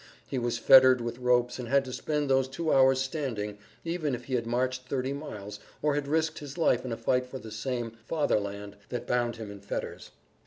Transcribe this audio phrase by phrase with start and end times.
[0.25, 4.23] He was fettered with ropes and had to spend those two hours standing, even if
[4.25, 7.51] he had marched 30 miles or had risked his life in a fight for the
[7.51, 10.09] same "Fatherland" that bound him in fetters.